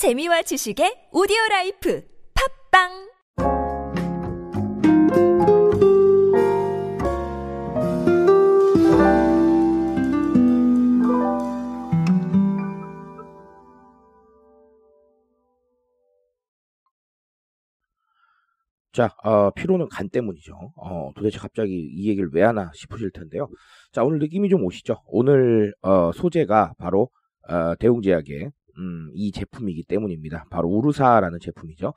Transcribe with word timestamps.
재미와 0.00 0.40
지식의 0.40 1.10
오디오 1.12 1.36
life 1.50 2.02
팟빵 2.32 2.88
자, 18.92 19.14
어, 19.22 19.50
피로는 19.50 19.90
간 19.90 20.08
때문이죠. 20.08 20.54
어, 20.76 21.10
도대체 21.14 21.38
갑자기 21.38 21.74
이 21.74 22.08
얘기를 22.08 22.30
왜 22.32 22.42
하나 22.42 22.70
싶으실 22.74 23.10
텐데요. 23.12 23.50
자, 23.92 24.02
오늘 24.02 24.18
느낌이 24.18 24.48
좀 24.48 24.64
오시죠? 24.64 25.02
오늘, 25.08 25.74
어, 25.82 26.10
소재가 26.12 26.72
바로, 26.78 27.10
어, 27.50 27.74
대웅제약의, 27.78 28.50
음, 28.80 29.10
이 29.14 29.30
제품이기 29.30 29.84
때문입니다. 29.84 30.46
바로 30.50 30.68
우르사라는 30.68 31.38
제품이죠. 31.40 31.92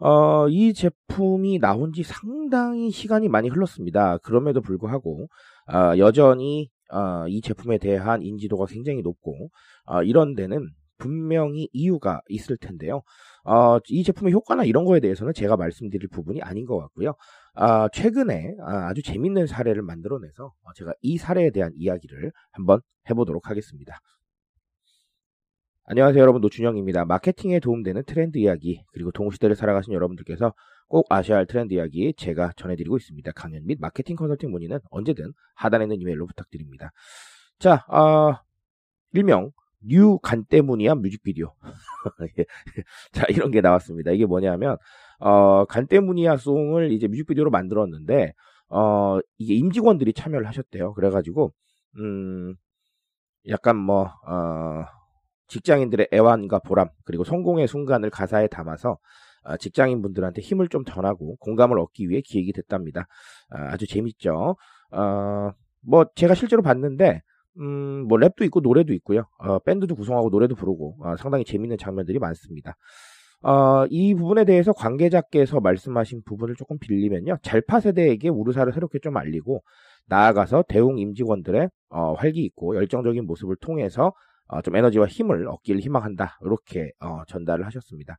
어, 0.00 0.48
이 0.48 0.74
제품이 0.74 1.58
나온 1.58 1.92
지 1.92 2.02
상당히 2.02 2.90
시간이 2.90 3.28
많이 3.28 3.48
흘렀습니다. 3.48 4.18
그럼에도 4.18 4.60
불구하고, 4.60 5.28
어, 5.72 5.98
여전히, 5.98 6.68
어, 6.90 7.26
이 7.28 7.40
제품에 7.40 7.78
대한 7.78 8.22
인지도가 8.22 8.66
굉장히 8.66 9.02
높고, 9.02 9.50
어, 9.86 10.02
이런 10.02 10.34
데는 10.34 10.68
분명히 10.98 11.68
이유가 11.72 12.20
있을 12.28 12.56
텐데요. 12.58 13.02
어, 13.44 13.78
이 13.88 14.02
제품의 14.02 14.32
효과나 14.32 14.64
이런 14.64 14.84
거에 14.84 15.00
대해서는 15.00 15.32
제가 15.32 15.56
말씀드릴 15.56 16.08
부분이 16.08 16.42
아닌 16.42 16.66
것 16.66 16.78
같고요. 16.78 17.14
아, 17.54 17.88
최근에 17.92 18.56
아, 18.60 18.92
주 18.94 19.02
재밌는 19.02 19.46
사례를 19.46 19.82
만들어내서 19.82 20.44
어, 20.44 20.72
제가 20.76 20.92
이 21.00 21.16
사례에 21.16 21.50
대한 21.50 21.72
이야기를 21.76 22.32
한번 22.52 22.80
해보도록 23.08 23.48
하겠습니다. 23.48 23.98
안녕하세요 25.90 26.20
여러분 26.20 26.42
노준영입니다. 26.42 27.06
마케팅에 27.06 27.60
도움되는 27.60 28.02
트렌드 28.04 28.36
이야기 28.36 28.84
그리고 28.92 29.10
동시대를 29.10 29.56
살아가시는 29.56 29.94
여러분들께서 29.94 30.52
꼭 30.86 31.06
아셔야 31.08 31.38
할 31.38 31.46
트렌드 31.46 31.72
이야기 31.72 32.12
제가 32.12 32.52
전해드리고 32.56 32.98
있습니다. 32.98 33.32
강연 33.32 33.64
및 33.64 33.78
마케팅 33.80 34.14
컨설팅 34.14 34.50
문의는 34.50 34.80
언제든 34.90 35.32
하단에 35.54 35.84
있는 35.84 35.98
이메일로 36.02 36.26
부탁드립니다. 36.26 36.92
자, 37.58 37.86
어, 37.88 38.34
일명 39.14 39.52
new 39.80 40.18
간 40.18 40.36
때문이야 40.36 40.94
뮤직비디오. 40.96 41.54
예. 42.38 42.44
자, 43.12 43.24
이런 43.30 43.50
게 43.50 43.62
나왔습니다. 43.62 44.10
이게 44.10 44.26
뭐냐면, 44.26 44.76
어, 45.20 45.64
간 45.64 45.81
때문이야 45.81 46.36
song을 46.36 46.92
이제 46.92 47.08
뮤직비디오로 47.08 47.50
만들었는데, 47.50 48.34
어, 48.68 49.20
이게 49.38 49.54
임직원들이 49.54 50.12
참여를 50.12 50.46
하셨대요. 50.48 50.92
그래가지고, 50.92 51.54
음, 51.96 52.56
약간 53.48 53.76
뭐, 53.76 54.12
어, 54.26 54.84
직장인들의 55.48 56.08
애환과 56.12 56.60
보람, 56.60 56.88
그리고 57.04 57.24
성공의 57.24 57.66
순간을 57.68 58.10
가사에 58.10 58.48
담아서, 58.48 58.98
어, 59.44 59.56
직장인분들한테 59.56 60.42
힘을 60.42 60.68
좀 60.68 60.84
전하고 60.84 61.36
공감을 61.36 61.78
얻기 61.78 62.08
위해 62.08 62.20
기획이 62.24 62.52
됐답니다. 62.52 63.08
어, 63.52 63.58
아주 63.70 63.86
재밌죠. 63.86 64.56
어, 64.92 65.50
뭐, 65.80 66.06
제가 66.14 66.34
실제로 66.34 66.62
봤는데, 66.62 67.22
음, 67.60 68.06
뭐 68.08 68.18
랩도 68.18 68.42
있고 68.44 68.60
노래도 68.60 68.92
있고요. 68.94 69.24
어, 69.38 69.58
밴드도 69.60 69.94
구성하고 69.96 70.30
노래도 70.30 70.54
부르고 70.54 70.96
어, 71.00 71.16
상당히 71.16 71.44
재밌는 71.44 71.76
장면들이 71.76 72.18
많습니다. 72.18 72.76
어, 73.42 73.84
이 73.90 74.14
부분에 74.14 74.44
대해서 74.44 74.72
관계자께서 74.72 75.60
말씀하신 75.60 76.22
부분을 76.24 76.54
조금 76.56 76.78
빌리면요. 76.78 77.38
잘파 77.42 77.80
세대에게 77.80 78.28
우르사를 78.28 78.72
새롭게 78.72 78.98
좀 79.00 79.16
알리고 79.16 79.62
나아가서 80.06 80.64
대웅 80.68 80.98
임직원들의 80.98 81.68
어, 81.90 82.14
활기 82.14 82.44
있고 82.44 82.76
열정적인 82.76 83.26
모습을 83.26 83.56
통해서 83.60 84.12
어, 84.48 84.62
좀 84.62 84.76
에너지와 84.76 85.06
힘을 85.06 85.46
얻기를 85.48 85.80
희망한다. 85.80 86.38
이렇게 86.42 86.92
어, 87.00 87.22
전달을 87.26 87.64
하셨습니다. 87.66 88.18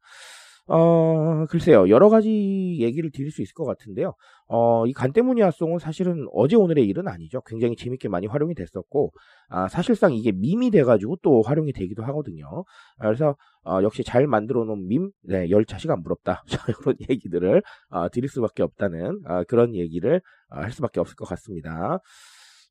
어, 0.72 1.48
글쎄요. 1.50 1.90
여러 1.90 2.10
가지 2.10 2.78
얘기를 2.80 3.10
드릴 3.12 3.32
수 3.32 3.42
있을 3.42 3.56
것 3.56 3.66
같은데요. 3.66 4.14
어, 4.48 4.86
이 4.86 4.94
간때무니아송은 4.94 5.80
사실은 5.80 6.28
어제 6.32 6.56
오늘의 6.56 6.86
일은 6.86 7.08
아니죠. 7.08 7.42
굉장히 7.42 7.76
재밌게 7.76 8.08
많이 8.08 8.28
활용이 8.28 8.54
됐었고, 8.54 9.12
아, 9.50 9.68
사실상 9.68 10.14
이게 10.14 10.32
밈이 10.32 10.70
돼가지고 10.70 11.18
또 11.24 11.42
활용이 11.42 11.74
되기도 11.74 12.04
하거든요. 12.04 12.66
그래서, 13.02 13.36
어, 13.66 13.80
역시 13.82 14.04
잘 14.04 14.28
만들어 14.28 14.64
놓은 14.64 14.88
밈, 14.88 15.12
네, 15.24 15.50
열차시가 15.50 15.94
안 15.94 16.04
부럽다. 16.04 16.44
이런 16.86 16.96
얘기들을, 17.10 17.64
어, 17.90 18.10
드릴 18.10 18.30
수밖에 18.30 18.62
없다는, 18.62 19.22
어, 19.26 19.44
그런 19.48 19.74
얘기를 19.74 20.22
어, 20.52 20.60
할 20.60 20.72
수밖에 20.72 21.00
없을 21.00 21.16
것 21.16 21.28
같습니다. 21.28 22.00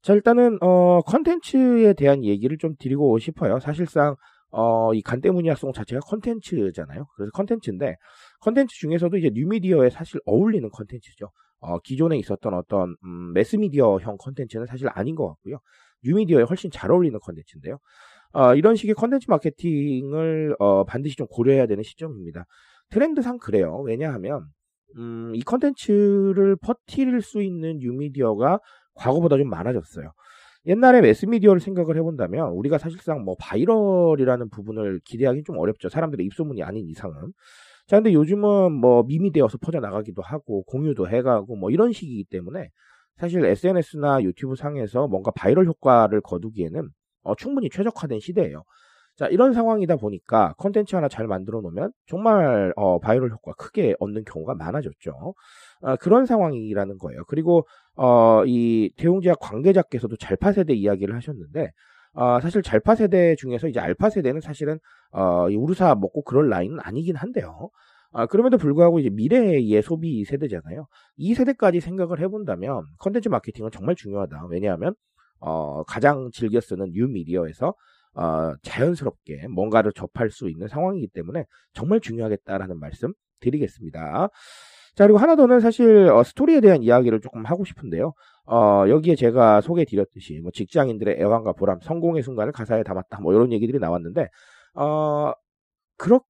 자, 0.03 0.14
일단은, 0.14 0.59
어, 0.62 1.00
컨텐츠에 1.03 1.94
대한 1.94 2.25
얘기를 2.25 2.56
좀 2.59 2.75
드리고 2.78 3.19
싶어요. 3.19 3.59
사실상, 3.60 4.14
어, 4.50 4.94
이 4.94 5.03
간때문이야송 5.03 5.72
자체가 5.72 6.00
컨텐츠잖아요. 6.00 7.06
그래서 7.16 7.31
컨텐츠인데, 7.32 7.97
컨텐츠 8.41 8.76
중에서도 8.78 9.16
이제 9.16 9.31
뉴미디어에 9.34 9.91
사실 9.91 10.20
어울리는 10.25 10.69
컨텐츠죠. 10.70 11.31
어, 11.60 11.78
기존에 11.81 12.16
있었던 12.19 12.54
어떤, 12.54 12.97
음, 13.04 13.32
매스미디어형 13.34 14.16
컨텐츠는 14.19 14.66
사실 14.66 14.88
아닌 14.92 15.16
것 15.16 15.26
같고요. 15.28 15.59
뉴미디어에 16.04 16.44
훨씬 16.44 16.70
잘 16.70 16.92
어울리는 16.92 17.19
컨텐츠인데요. 17.19 17.78
어, 18.32 18.54
이런 18.54 18.76
식의 18.76 18.94
컨텐츠 18.94 19.26
마케팅을, 19.28 20.54
어, 20.60 20.84
반드시 20.84 21.16
좀 21.16 21.26
고려해야 21.28 21.66
되는 21.66 21.82
시점입니다. 21.82 22.44
트렌드상 22.91 23.38
그래요. 23.38 23.80
왜냐하면, 23.80 24.47
음, 24.97 25.32
이 25.34 25.42
컨텐츠를 25.42 26.56
퍼뜨릴 26.62 27.20
수 27.20 27.42
있는 27.42 27.78
뉴미디어가 27.78 28.60
과거보다 28.98 29.36
좀 29.36 29.48
많아졌어요. 29.48 30.12
옛날에 30.66 31.00
매스미디어를 31.00 31.60
생각을 31.60 31.97
해본다면 31.97 32.50
우리가 32.50 32.78
사실상 32.78 33.22
뭐 33.22 33.36
viral이라는 33.41 34.50
부분을 34.50 35.00
기대하기는 35.04 35.44
좀 35.44 35.59
어렵죠. 35.59 35.88
사람들의 35.88 36.26
입소문이 36.26 36.62
아닌 36.62 36.86
이상은. 36.88 37.32
자, 37.86 37.97
근데 37.97 38.12
요즘은 38.12 38.72
뭐 38.72 39.03
밈이 39.04 39.32
되어서 39.32 39.56
퍼져나가기도 39.59 40.20
하고 40.20 40.62
공유도 40.64 41.09
해가고 41.09 41.56
뭐 41.56 41.70
이런 41.70 41.92
식이기 41.92 42.25
때문에 42.25 42.69
사실 43.16 43.44
SNS나 43.44 44.22
유튜브 44.22 44.56
상에서 44.56 45.09
뭔가 45.09 45.30
바이럴 45.30 45.66
효과를 45.66 46.20
거두기에는 46.20 46.88
어, 47.22 47.34
충분히 47.34 47.70
최적화된 47.70 48.20
시대예요. 48.20 48.62
자, 49.19 49.27
이런 49.27 49.53
상황이다 49.53 49.97
보니까 49.97 50.55
컨텐츠 50.59 50.95
하나 50.95 51.09
잘 51.09 51.27
만들어 51.27 51.61
놓으면 51.61 51.91
정말 52.06 52.73
어, 52.77 53.01
바이럴 53.01 53.33
효과 53.33 53.53
크게 53.55 53.97
얻는 53.99 54.23
경우가 54.25 54.55
많아졌죠. 54.55 55.34
어, 55.83 55.97
그런 55.97 56.25
상황이라는 56.25 56.99
거예요. 56.99 57.25
그리고 57.27 57.67
어, 57.97 58.45
이 58.47 58.93
대웅제약 58.97 59.41
관계자께서도 59.41 60.17
잘파 60.19 60.53
세대 60.53 60.73
이야기를 60.73 61.17
하셨는데 61.17 61.73
어, 62.15 62.39
사실 62.41 62.62
잘파 62.62 62.95
세대 62.95 63.34
중에서 63.34 63.67
이제 63.67 63.81
알파 63.81 64.09
세대는 64.09 64.41
사실은 64.41 64.78
어, 65.11 65.51
이 65.51 65.57
우르사 65.57 65.97
먹고 65.97 66.23
그럴 66.23 66.49
라인은 66.49 66.78
아니긴 66.81 67.17
한데요. 67.17 67.71
아, 68.12 68.27
그럼에도 68.27 68.57
불구하고 68.57 69.01
이제 69.01 69.11
미래의 69.11 69.83
소비 69.83 70.25
세대잖아요. 70.25 70.87
이 71.17 71.34
세대까지 71.34 71.81
생각을 71.81 72.21
해본다면 72.21 72.84
컨텐츠 73.01 73.28
마케팅은 73.31 73.73
정말 73.73 73.97
중요하다. 73.97 74.47
왜냐하면 74.49 74.95
어, 75.41 75.83
가장 75.84 76.31
즐겨 76.33 76.61
쓰는 76.61 76.93
뉴 76.93 77.09
미디어에서 77.09 77.75
어, 78.19 78.55
자연스럽게 78.62 79.47
뭔가를 79.49 79.93
접할 79.93 80.31
수 80.31 80.51
있는 80.51 80.67
상황이기 80.67 81.09
때문에 81.15 81.45
정말 81.73 82.01
중요하겠다라는 82.01 82.81
말씀 82.81 83.12
드리겠습니다. 83.41 84.29
자, 84.97 85.05
그리고 85.05 85.19
하나 85.19 85.37
더는 85.37 85.61
사실 85.61 86.09
어, 86.11 86.25
스토리에 86.25 86.61
대한 86.61 86.83
이야기를 86.83 87.21
조금 87.21 87.47
하고 87.47 87.65
싶은데요. 87.65 88.12
어, 88.47 88.84
여기에 88.89 89.15
제가 89.15 89.61
소개해 89.61 89.84
드렸듯이 89.84 90.41
뭐 90.43 90.51
직장인들의 90.53 91.21
애환과 91.21 91.53
보람, 91.53 91.78
성공의 91.81 92.25
순간을 92.25 92.53
가사에 92.53 92.83
담았다. 92.83 93.21
뭐 93.21 93.33
이런 93.33 93.53
얘기들이 93.53 93.78
나왔는데 93.78 94.27
어, 94.75 95.33
그렇게 95.97 96.25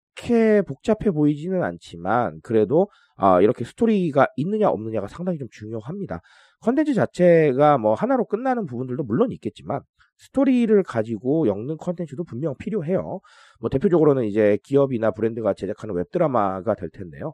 복잡해 0.67 1.11
보이지는 1.11 1.63
않지만 1.63 2.39
그래도 2.43 2.89
어, 3.17 3.41
이렇게 3.41 3.63
스토리가 3.65 4.27
있느냐 4.37 4.69
없느냐가 4.69 5.07
상당히 5.07 5.37
좀 5.37 5.47
중요합니다. 5.51 6.21
컨텐츠 6.61 6.93
자체가 6.93 7.77
뭐 7.77 7.93
하나로 7.93 8.25
끝나는 8.25 8.65
부분들도 8.65 9.03
물론 9.03 9.31
있겠지만 9.31 9.81
스토리를 10.17 10.81
가지고 10.83 11.47
엮는 11.47 11.77
컨텐츠도 11.77 12.23
분명 12.23 12.55
필요해요. 12.57 13.19
뭐 13.59 13.69
대표적으로는 13.69 14.23
이제 14.25 14.57
기업이나 14.63 15.11
브랜드가 15.11 15.53
제작하는 15.53 15.95
웹드라마가 15.95 16.75
될 16.75 16.89
텐데요. 16.89 17.33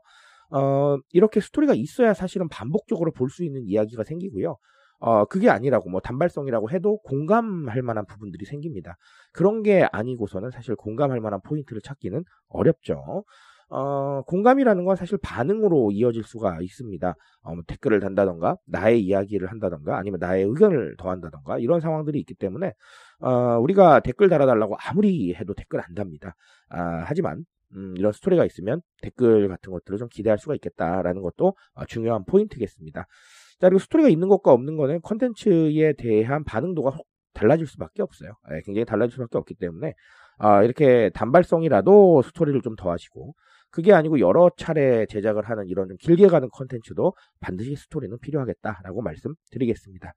어, 0.52 0.98
이렇게 1.12 1.40
스토리가 1.40 1.74
있어야 1.76 2.14
사실은 2.14 2.48
반복적으로 2.50 3.12
볼 3.12 3.30
수 3.30 3.44
있는 3.46 3.64
이야기가 3.66 4.04
생기고요. 4.04 4.58
어, 5.02 5.26
그게 5.26 5.50
아니라고 5.50 5.90
뭐 5.90 6.00
단발성이라고 6.00 6.70
해도 6.70 7.00
공감할 7.00 7.82
만한 7.82 8.06
부분들이 8.06 8.46
생깁니다. 8.46 8.98
그런 9.34 9.64
게 9.64 9.88
아니고서는 9.92 10.52
사실 10.52 10.76
공감할 10.76 11.20
만한 11.20 11.42
포인트를 11.42 11.82
찾기는 11.82 12.24
어렵죠. 12.50 13.26
어, 13.70 14.22
공감이라는 14.28 14.84
건 14.86 14.96
사실 14.96 15.18
반응으로 15.24 15.92
이어질 15.92 16.24
수가 16.24 16.60
있습니다. 16.62 17.16
어, 17.42 17.56
뭐 17.56 17.64
댓글을 17.66 18.00
단다던가, 18.00 18.58
나의 18.66 19.02
이야기를 19.02 19.50
한다던가, 19.50 19.98
아니면 19.98 20.20
나의 20.20 20.44
의견을 20.44 20.96
더한다던가, 20.98 21.58
이런 21.58 21.80
상황들이 21.80 22.20
있기 22.20 22.36
때문에, 22.36 22.74
어, 23.22 23.58
우리가 23.60 24.02
댓글 24.02 24.28
달아달라고 24.30 24.76
아무리 24.78 25.34
해도 25.34 25.54
댓글 25.54 25.80
안 25.80 25.96
답니다. 25.96 26.36
아, 26.70 27.04
하지만, 27.08 27.46
음, 27.76 27.96
이런 27.98 28.12
스토리가 28.12 28.46
있으면 28.46 28.82
댓글 29.02 29.48
같은 29.48 29.72
것들을 29.72 29.98
좀 29.98 30.10
기대할 30.10 30.38
수가 30.38 30.54
있겠다라는 30.56 31.22
것도 31.22 31.56
어, 31.74 31.86
중요한 31.86 32.26
포인트겠습니다. 32.26 33.08
자, 33.62 33.70
그리고 33.70 33.78
스토리가 33.78 34.10
있는 34.10 34.28
것과 34.28 34.52
없는 34.52 34.76
거는 34.76 35.02
컨텐츠에 35.02 35.94
대한 35.94 36.44
반응도가 36.44 36.98
달라질 37.34 37.68
수밖에 37.68 38.02
없어요. 38.02 38.34
네, 38.50 38.62
굉장히 38.66 38.86
달라질 38.86 39.14
수밖에 39.14 39.38
없기 39.38 39.54
때문에 39.54 39.94
아, 40.40 40.64
이렇게 40.64 41.12
단발성이라도 41.14 42.24
스토리를 42.24 42.60
좀 42.62 42.76
더하시고 42.76 43.36
그게 43.70 43.94
아니고 43.94 44.20
여러 44.20 44.50
차례 44.58 45.06
제작을 45.06 45.48
하는 45.48 45.68
이런 45.68 45.88
좀 45.90 45.98
길게 45.98 46.28
가는 46.28 46.50
컨텐츠도 46.52 47.14
반드시 47.40 47.76
스토리는 47.76 48.18
필요하겠다라고 48.20 49.04
말씀드리겠습니다. 49.04 50.14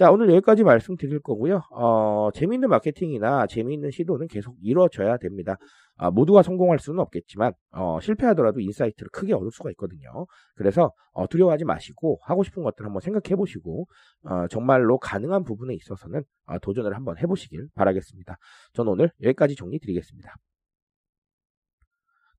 자, 0.00 0.10
오늘 0.10 0.30
여기까지 0.30 0.64
말씀드릴 0.64 1.20
거고요. 1.20 1.60
어, 1.72 2.30
재미있는 2.32 2.70
마케팅이나 2.70 3.46
재미있는 3.46 3.90
시도는 3.90 4.28
계속 4.28 4.56
이루어져야 4.62 5.18
됩니다. 5.18 5.58
아, 5.98 6.10
모두가 6.10 6.42
성공할 6.42 6.78
수는 6.78 7.00
없겠지만 7.00 7.52
어, 7.72 8.00
실패하더라도 8.00 8.60
insight를 8.60 9.10
크게 9.12 9.34
얻을 9.34 9.50
수가 9.52 9.68
있거든요. 9.72 10.24
그래서 10.54 10.90
어, 11.12 11.26
두려워하지 11.26 11.66
마시고 11.66 12.18
하고 12.22 12.42
싶은 12.42 12.62
것들 12.62 12.86
한번 12.86 13.00
생각해 13.00 13.36
보시고 13.36 13.88
어, 14.22 14.48
정말로 14.48 14.96
가능한 14.96 15.44
부분에 15.44 15.74
있어서는 15.74 16.22
어, 16.46 16.58
도전을 16.60 16.96
한번 16.96 17.18
해보시길 17.18 17.68
바라겠습니다. 17.74 18.38
저는 18.72 18.92
오늘 18.92 19.10
여기까지 19.22 19.54
정리 19.54 19.78
드리겠습니다. 19.80 20.34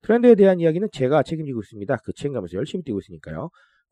트렌드에 0.00 0.34
대한 0.34 0.58
이야기는 0.58 0.88
제가 0.92 1.22
책임지고 1.22 1.60
있습니다. 1.60 1.96
그 2.02 2.12
책임감에서 2.12 2.56
열심히 2.56 2.82
뛰고 2.82 2.98
있으니까요. 2.98 3.50